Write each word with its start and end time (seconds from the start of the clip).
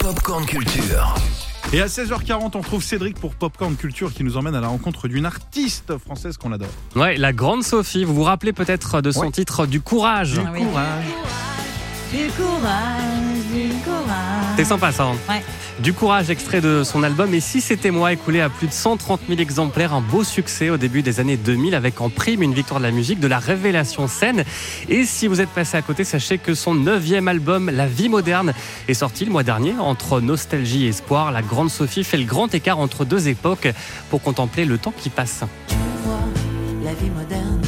Popcorn 0.00 0.44
Culture. 0.46 1.14
Et 1.72 1.80
à 1.80 1.86
16h40, 1.86 2.50
on 2.56 2.60
trouve 2.60 2.82
Cédric 2.82 3.18
pour 3.20 3.34
Popcorn 3.36 3.76
Culture 3.76 4.12
qui 4.12 4.24
nous 4.24 4.36
emmène 4.36 4.54
à 4.56 4.60
la 4.60 4.66
rencontre 4.68 5.06
d'une 5.06 5.26
artiste 5.26 5.96
française 5.98 6.36
qu'on 6.36 6.50
adore. 6.52 6.68
Ouais, 6.96 7.16
la 7.16 7.32
grande 7.32 7.62
Sophie, 7.62 8.02
vous 8.04 8.14
vous 8.14 8.22
rappelez 8.24 8.52
peut-être 8.52 9.00
de 9.02 9.10
son 9.12 9.20
Ouais. 9.26 9.30
titre 9.30 9.66
Du 9.66 9.80
courage. 9.80 10.32
Du 10.32 10.40
courage. 10.40 11.04
Du 12.16 12.30
courage, 12.32 13.44
du 13.52 13.68
courage. 13.84 14.56
C'est 14.56 14.64
sympa 14.64 14.90
ça. 14.90 15.04
hein 15.04 15.16
Ouais. 15.28 15.42
Du 15.80 15.92
courage, 15.92 16.30
extrait 16.30 16.62
de 16.62 16.82
son 16.82 17.02
album 17.02 17.34
Et 17.34 17.40
si 17.40 17.60
c'était 17.60 17.90
moi, 17.90 18.10
écoulé 18.14 18.40
à 18.40 18.48
plus 18.48 18.68
de 18.68 18.72
130 18.72 19.20
000 19.28 19.38
exemplaires, 19.38 19.92
un 19.92 20.00
beau 20.00 20.24
succès 20.24 20.70
au 20.70 20.78
début 20.78 21.02
des 21.02 21.20
années 21.20 21.36
2000 21.36 21.74
avec 21.74 22.00
en 22.00 22.08
prime 22.08 22.42
une 22.42 22.54
victoire 22.54 22.80
de 22.80 22.86
la 22.86 22.90
musique, 22.90 23.20
de 23.20 23.26
la 23.26 23.38
révélation 23.38 24.08
scène. 24.08 24.44
Et 24.88 25.04
si 25.04 25.26
vous 25.26 25.42
êtes 25.42 25.50
passé 25.50 25.76
à 25.76 25.82
côté, 25.82 26.04
sachez 26.04 26.38
que 26.38 26.54
son 26.54 26.74
neuvième 26.74 27.28
album, 27.28 27.68
La 27.68 27.86
vie 27.86 28.08
moderne, 28.08 28.54
est 28.88 28.94
sorti 28.94 29.26
le 29.26 29.30
mois 29.32 29.42
dernier. 29.42 29.74
Entre 29.78 30.22
nostalgie 30.22 30.86
et 30.86 30.88
espoir, 30.88 31.32
la 31.32 31.42
grande 31.42 31.68
Sophie 31.68 32.02
fait 32.02 32.16
le 32.16 32.24
grand 32.24 32.54
écart 32.54 32.78
entre 32.78 33.04
deux 33.04 33.28
époques 33.28 33.68
pour 34.08 34.22
contempler 34.22 34.64
le 34.64 34.78
temps 34.78 34.94
qui 34.96 35.10
passe. 35.10 35.40
Tu 35.68 35.74
vois, 36.06 36.18
la 36.82 36.94
vie 36.94 37.10
moderne 37.10 37.60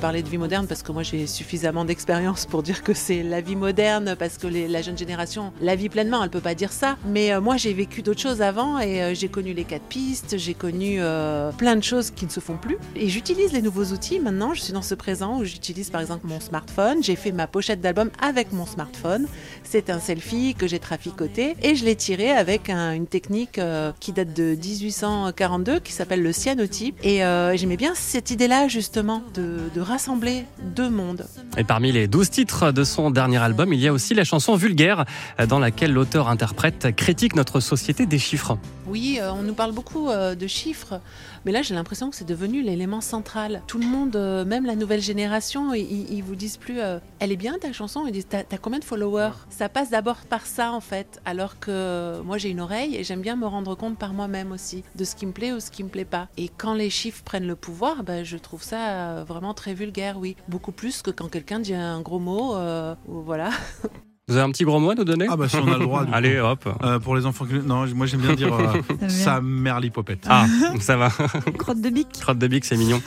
Parler 0.00 0.22
de 0.22 0.28
vie 0.28 0.36
moderne 0.38 0.66
parce 0.68 0.82
que 0.82 0.92
moi 0.92 1.02
j'ai 1.02 1.26
suffisamment 1.26 1.84
d'expérience 1.86 2.44
pour 2.46 2.62
dire 2.62 2.82
que 2.84 2.92
c'est 2.92 3.22
la 3.22 3.40
vie 3.40 3.56
moderne 3.56 4.14
parce 4.18 4.36
que 4.36 4.46
la 4.46 4.82
jeune 4.82 4.96
génération 4.96 5.52
la 5.60 5.74
vit 5.74 5.88
pleinement, 5.88 6.22
elle 6.22 6.28
peut 6.30 6.40
pas 6.40 6.54
dire 6.54 6.70
ça. 6.70 6.96
Mais 7.08 7.32
euh, 7.32 7.40
moi 7.40 7.56
j'ai 7.56 7.72
vécu 7.72 8.02
d'autres 8.02 8.20
choses 8.20 8.42
avant 8.42 8.78
et 8.78 9.02
euh, 9.02 9.14
j'ai 9.14 9.28
connu 9.28 9.52
les 9.54 9.64
quatre 9.64 9.84
pistes, 9.86 10.36
j'ai 10.38 10.52
connu 10.54 10.98
euh, 11.00 11.50
plein 11.52 11.74
de 11.76 11.82
choses 11.82 12.10
qui 12.10 12.26
ne 12.26 12.30
se 12.30 12.40
font 12.40 12.56
plus. 12.58 12.76
Et 12.94 13.08
j'utilise 13.08 13.52
les 13.52 13.62
nouveaux 13.62 13.86
outils 13.86 14.20
maintenant, 14.20 14.52
je 14.54 14.60
suis 14.60 14.72
dans 14.74 14.82
ce 14.82 14.94
présent 14.94 15.38
où 15.40 15.44
j'utilise 15.44 15.88
par 15.90 16.02
exemple 16.02 16.26
mon 16.26 16.40
smartphone, 16.40 17.02
j'ai 17.02 17.16
fait 17.16 17.32
ma 17.32 17.46
pochette 17.46 17.80
d'album 17.80 18.10
avec 18.22 18.52
mon 18.52 18.66
smartphone. 18.66 19.26
C'est 19.64 19.88
un 19.90 19.98
selfie 19.98 20.54
que 20.54 20.68
j'ai 20.68 20.78
traficoté 20.78 21.56
et 21.62 21.74
je 21.74 21.84
l'ai 21.86 21.96
tiré 21.96 22.30
avec 22.30 22.68
un- 22.70 22.92
une 22.92 23.06
technique 23.06 23.58
qui 23.98 24.12
date 24.12 24.34
de 24.34 24.54
1842 24.54 25.80
qui 25.80 25.92
s'appelle 25.92 26.22
le 26.22 26.32
cyanotype. 26.32 26.96
Et 27.02 27.20
j'aimais 27.54 27.76
bien 27.78 27.94
cette 27.96 28.30
idée-là 28.30 28.68
justement 28.68 29.22
de 29.34 29.58
rassembler 29.86 30.44
deux 30.74 30.90
mondes. 30.90 31.26
Et 31.56 31.64
parmi 31.64 31.92
les 31.92 32.08
12 32.08 32.30
titres 32.30 32.72
de 32.72 32.84
son 32.84 33.10
dernier 33.10 33.38
album, 33.38 33.72
il 33.72 33.80
y 33.80 33.88
a 33.88 33.92
aussi 33.92 34.14
la 34.14 34.24
chanson 34.24 34.56
Vulgaire, 34.56 35.04
dans 35.48 35.58
laquelle 35.58 35.92
l'auteur-interprète 35.92 36.94
critique 36.96 37.36
notre 37.36 37.60
société 37.60 38.06
des 38.06 38.18
chiffres. 38.18 38.58
Oui, 38.88 39.18
euh, 39.20 39.32
on 39.32 39.42
nous 39.42 39.54
parle 39.54 39.72
beaucoup 39.72 40.08
euh, 40.08 40.34
de 40.34 40.46
chiffres, 40.46 41.00
mais 41.44 41.52
là 41.52 41.62
j'ai 41.62 41.74
l'impression 41.74 42.08
que 42.08 42.16
c'est 42.16 42.24
devenu 42.24 42.62
l'élément 42.62 43.00
central. 43.00 43.62
Tout 43.66 43.78
le 43.78 43.86
monde, 43.86 44.14
euh, 44.14 44.44
même 44.44 44.64
la 44.64 44.76
nouvelle 44.76 45.00
génération, 45.00 45.74
ils, 45.74 46.22
vous 46.22 46.36
disent 46.36 46.56
plus 46.56 46.80
euh, 46.80 46.98
Elle 47.18 47.32
est 47.32 47.36
bien 47.36 47.58
ta 47.58 47.72
chanson 47.72 48.04
Ils 48.06 48.12
disent 48.12 48.28
T'as 48.28 48.44
combien 48.58 48.78
de 48.78 48.84
followers? 48.84 49.32
Ça 49.50 49.68
passe 49.68 49.90
d'abord 49.90 50.18
par 50.28 50.46
ça 50.46 50.72
en 50.72 50.80
fait, 50.80 51.20
alors 51.24 51.58
que 51.58 52.20
moi 52.24 52.38
j'ai 52.38 52.50
une 52.50 52.60
oreille 52.60 52.96
et 52.96 53.02
j'aime 53.04 53.22
bien 53.22 53.36
me 53.36 53.46
rendre 53.46 53.74
compte 53.74 53.98
par 53.98 54.12
moi-même 54.12 54.52
aussi 54.52 54.84
de 54.94 55.04
ce 55.04 55.16
qui 55.16 55.26
me 55.26 55.32
plaît 55.32 55.52
ou 55.52 55.60
ce 55.60 55.70
qui 55.70 55.82
me 55.82 55.88
plaît 55.88 56.04
pas. 56.04 56.28
Et 56.36 56.48
quand 56.48 56.74
les 56.74 56.90
chiffres 56.90 57.24
prennent 57.24 57.46
le 57.46 57.56
pouvoir, 57.56 58.04
ben, 58.04 58.24
je 58.24 58.36
trouve 58.36 58.62
ça 58.62 59.24
vraiment 59.24 59.54
très 59.54 59.74
vulgaire, 59.74 60.18
oui. 60.18 60.36
Beaucoup 60.48 60.72
plus 60.72 61.02
que 61.02 61.10
quand 61.10 61.28
quelqu'un 61.28 61.58
dit 61.58 61.74
un 61.74 62.00
gros 62.00 62.18
mot, 62.18 62.54
euh, 62.54 62.94
ou 63.08 63.20
voilà. 63.20 63.50
Vous 64.28 64.34
avez 64.34 64.42
un 64.44 64.50
petit 64.50 64.64
gros 64.64 64.80
mot 64.80 64.90
à 64.90 64.96
nous 64.96 65.04
donner 65.04 65.26
Ah 65.30 65.36
bah 65.36 65.48
si 65.48 65.54
on 65.54 65.68
a 65.72 65.78
le 65.78 65.84
droit. 65.84 66.00
du 66.04 66.06
coup. 66.10 66.16
Allez, 66.16 66.40
hop. 66.40 66.68
Euh, 66.82 66.98
pour 66.98 67.14
les 67.14 67.26
enfants, 67.26 67.44
qui- 67.44 67.64
non, 67.64 67.86
moi 67.94 68.06
j'aime 68.06 68.22
bien 68.22 68.34
dire 68.34 68.52
euh, 68.52 68.82
sa 69.08 69.40
mère 69.40 69.78
l'hypopète. 69.78 70.26
Ah, 70.28 70.46
ça 70.80 70.96
va. 70.96 71.10
Crotte 71.56 71.80
de 71.80 71.90
bique. 71.90 72.08
Crotte 72.20 72.38
de 72.38 72.48
bique, 72.48 72.64
c'est 72.64 72.76
mignon. 72.76 73.00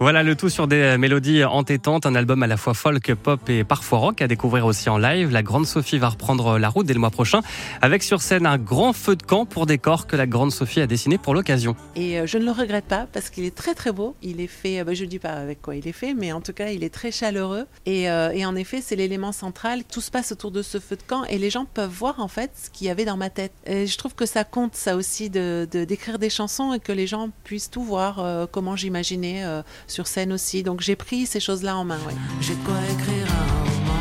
Voilà 0.00 0.24
le 0.24 0.34
tout 0.34 0.48
sur 0.48 0.66
des 0.66 0.98
mélodies 0.98 1.44
entêtantes, 1.44 2.04
un 2.04 2.16
album 2.16 2.42
à 2.42 2.46
la 2.48 2.56
fois 2.56 2.74
folk, 2.74 3.14
pop 3.14 3.48
et 3.48 3.62
parfois 3.62 3.98
rock 3.98 4.22
à 4.22 4.26
découvrir 4.26 4.66
aussi 4.66 4.88
en 4.88 4.98
live. 4.98 5.30
La 5.30 5.42
grande 5.42 5.66
Sophie 5.66 5.98
va 5.98 6.08
reprendre 6.08 6.58
la 6.58 6.68
route 6.68 6.84
dès 6.84 6.94
le 6.94 7.00
mois 7.00 7.10
prochain 7.10 7.40
avec 7.80 8.02
sur 8.02 8.20
scène 8.20 8.44
un 8.44 8.58
grand 8.58 8.92
feu 8.92 9.14
de 9.14 9.22
camp 9.22 9.46
pour 9.46 9.66
décor 9.66 10.06
que 10.08 10.16
la 10.16 10.26
grande 10.26 10.50
Sophie 10.50 10.80
a 10.80 10.88
dessiné 10.88 11.16
pour 11.16 11.32
l'occasion. 11.32 11.76
Et 11.94 12.18
euh, 12.18 12.26
je 12.26 12.38
ne 12.38 12.44
le 12.44 12.50
regrette 12.50 12.86
pas 12.86 13.06
parce 13.12 13.30
qu'il 13.30 13.44
est 13.44 13.54
très 13.54 13.74
très 13.74 13.92
beau. 13.92 14.16
Il 14.20 14.40
est 14.40 14.48
fait, 14.48 14.80
euh, 14.80 14.84
bah, 14.84 14.94
je 14.94 15.04
ne 15.04 15.08
dis 15.08 15.20
pas 15.20 15.32
avec 15.32 15.62
quoi 15.62 15.76
il 15.76 15.86
est 15.86 15.92
fait, 15.92 16.12
mais 16.12 16.32
en 16.32 16.40
tout 16.40 16.52
cas 16.52 16.70
il 16.70 16.82
est 16.82 16.92
très 16.92 17.12
chaleureux. 17.12 17.66
Et, 17.86 18.10
euh, 18.10 18.30
et 18.32 18.44
en 18.44 18.56
effet 18.56 18.80
c'est 18.82 18.96
l'élément 18.96 19.32
central. 19.32 19.84
Tout 19.84 20.00
se 20.00 20.10
passe 20.10 20.32
autour 20.32 20.50
de 20.50 20.62
ce 20.62 20.80
feu 20.80 20.96
de 20.96 21.02
camp 21.02 21.24
et 21.24 21.38
les 21.38 21.50
gens 21.50 21.66
peuvent 21.66 21.90
voir 21.90 22.18
en 22.18 22.28
fait 22.28 22.50
ce 22.60 22.68
qu'il 22.68 22.88
y 22.88 22.90
avait 22.90 23.04
dans 23.04 23.16
ma 23.16 23.30
tête. 23.30 23.52
Et 23.64 23.86
je 23.86 23.96
trouve 23.96 24.14
que 24.14 24.26
ça 24.26 24.42
compte 24.42 24.74
ça 24.74 24.96
aussi 24.96 25.30
de 25.30 25.68
d'écrire 25.70 26.18
des 26.18 26.30
chansons 26.30 26.72
et 26.72 26.80
que 26.80 26.92
les 26.92 27.06
gens 27.06 27.30
puissent 27.44 27.70
tout 27.70 27.82
voir 27.82 28.48
comment 28.50 28.76
j'imaginais 28.76 29.44
sur 29.86 30.06
scène 30.06 30.32
aussi. 30.32 30.62
Donc 30.62 30.80
j'ai 30.80 30.96
pris 30.96 31.26
ces 31.26 31.40
choses-là 31.40 31.76
en 31.76 31.84
main. 31.84 31.98
ouais. 32.06 32.14
J'ai 32.40 32.54
de 32.54 32.64
quoi 32.64 32.74
écrire 32.92 33.26
un 33.26 33.64
roman. 33.64 34.00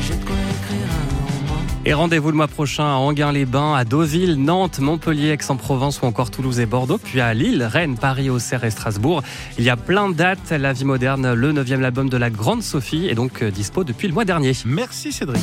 J'ai 0.00 0.14
de 0.16 0.24
quoi 0.24 0.34
écrire 0.34 0.86
un 0.86 1.26
roman. 1.26 1.60
Et 1.84 1.94
rendez-vous 1.94 2.30
le 2.30 2.36
mois 2.36 2.48
prochain 2.48 2.84
à 2.84 2.96
Anguin-les-Bains, 2.96 3.74
à 3.74 3.84
Deauville, 3.84 4.34
Nantes, 4.34 4.80
Montpellier, 4.80 5.28
Aix-en-Provence 5.30 6.02
ou 6.02 6.06
encore 6.06 6.30
Toulouse 6.30 6.60
et 6.60 6.66
Bordeaux, 6.66 6.98
puis 6.98 7.20
à 7.20 7.32
Lille, 7.32 7.62
Rennes, 7.62 7.96
Paris, 7.96 8.28
Auxerre 8.28 8.64
et 8.64 8.70
Strasbourg. 8.70 9.22
Il 9.58 9.64
y 9.64 9.70
a 9.70 9.76
plein 9.76 10.10
de 10.10 10.14
dates. 10.14 10.50
La 10.50 10.72
vie 10.74 10.84
moderne, 10.84 11.32
le 11.32 11.52
neuvième 11.52 11.82
album 11.84 12.08
de 12.10 12.16
la 12.18 12.28
grande 12.30 12.62
Sophie 12.62 13.08
est 13.08 13.14
donc 13.14 13.42
euh, 13.42 13.50
dispo 13.50 13.82
depuis 13.84 14.08
le 14.08 14.14
mois 14.14 14.24
dernier. 14.26 14.52
Merci 14.66 15.10
Cédric. 15.12 15.42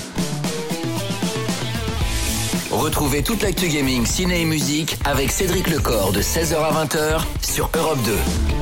Retrouvez 2.69 3.24
toute 3.24 3.42
l'actu 3.42 3.69
gaming, 3.69 4.06
ciné 4.06 4.42
et 4.42 4.46
musique 4.46 4.98
avec 5.06 5.31
Cédric 5.31 5.68
Lecor 5.69 6.12
de 6.12 6.22
16h 6.22 6.56
à 6.58 6.86
20h 6.86 7.22
sur 7.42 7.69
Europe 7.75 7.98
2. 8.06 8.56